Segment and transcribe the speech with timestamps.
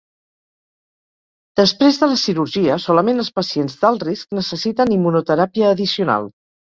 [1.59, 6.27] Després de la cirurgia solament els pacients d'alt risc necessiten immunoteràpia addicional.